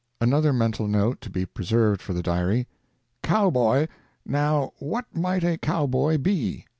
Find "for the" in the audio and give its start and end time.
2.01-2.23